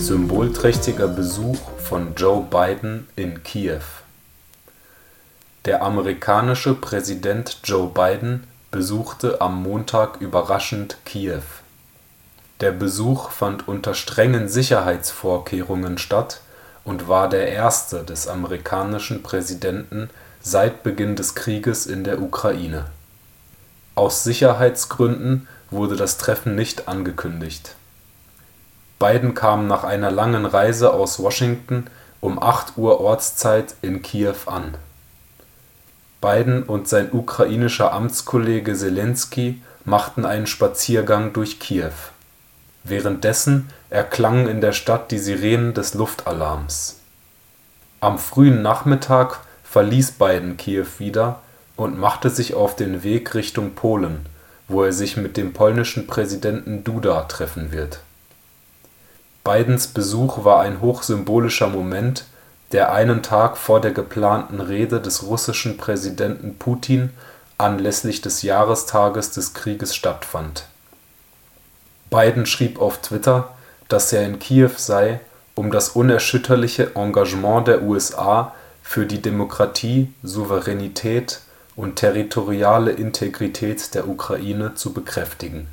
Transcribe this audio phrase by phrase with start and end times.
[0.00, 3.82] Symbolträchtiger Besuch von Joe Biden in Kiew.
[5.66, 11.42] Der amerikanische Präsident Joe Biden besuchte am Montag überraschend Kiew.
[12.60, 16.40] Der Besuch fand unter strengen Sicherheitsvorkehrungen statt
[16.82, 20.08] und war der erste des amerikanischen Präsidenten
[20.40, 22.86] seit Beginn des Krieges in der Ukraine.
[23.96, 27.76] Aus Sicherheitsgründen wurde das Treffen nicht angekündigt
[29.00, 31.86] Biden kam nach einer langen Reise aus Washington
[32.20, 34.74] um 8 Uhr Ortszeit in Kiew an.
[36.20, 41.94] Biden und sein ukrainischer Amtskollege Zelensky machten einen Spaziergang durch Kiew.
[42.84, 47.00] Währenddessen erklangen in der Stadt die Sirenen des Luftalarms.
[48.00, 51.40] Am frühen Nachmittag verließ Biden Kiew wieder
[51.74, 54.26] und machte sich auf den Weg Richtung Polen,
[54.68, 58.00] wo er sich mit dem polnischen Präsidenten Duda treffen wird
[59.42, 62.26] Bidens Besuch war ein hochsymbolischer Moment,
[62.72, 67.10] der einen Tag vor der geplanten Rede des russischen Präsidenten Putin
[67.56, 70.66] anlässlich des Jahrestages des Krieges stattfand.
[72.10, 73.48] Biden schrieb auf Twitter,
[73.88, 75.20] dass er in Kiew sei,
[75.54, 81.40] um das unerschütterliche Engagement der USA für die Demokratie, Souveränität
[81.76, 85.68] und territoriale Integrität der Ukraine zu bekräftigen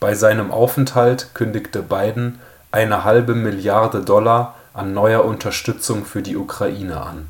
[0.00, 2.40] bei seinem Aufenthalt kündigte Biden
[2.72, 7.26] eine halbe Milliarde Dollar an neuer Unterstützung für die Ukraine an.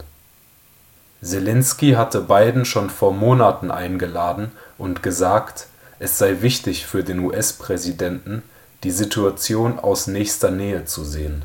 [1.20, 5.66] Zelensky hatte Biden schon vor Monaten eingeladen und gesagt,
[5.98, 8.42] es sei wichtig für den US-Präsidenten,
[8.84, 11.44] die Situation aus nächster Nähe zu sehen.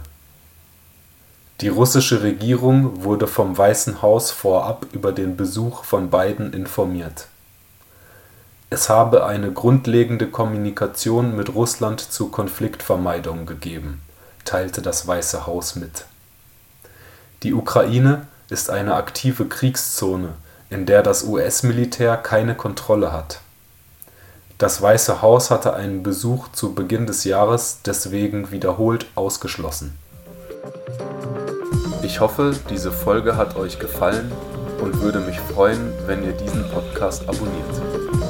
[1.62, 7.28] Die russische Regierung wurde vom Weißen Haus vorab über den Besuch von Biden informiert
[8.70, 14.02] es habe eine grundlegende Kommunikation mit Russland zur Konfliktvermeidung gegeben,
[14.44, 16.06] teilte das Weiße Haus mit.
[17.44, 20.30] Die Ukraine ist eine aktive Kriegszone,
[20.70, 23.40] in der das US-Militär keine Kontrolle hat.
[24.58, 29.98] Das Weiße Haus hatte einen Besuch zu Beginn des Jahres deswegen wiederholt ausgeschlossen.
[32.02, 34.32] Ich hoffe, diese Folge hat euch gefallen
[34.82, 38.25] und würde mich freuen, wenn ihr diesen Podcast abonniert.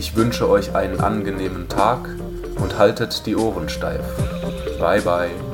[0.00, 2.08] Ich wünsche euch einen angenehmen Tag
[2.56, 4.00] und haltet die Ohren steif.
[4.78, 5.49] Bye bye.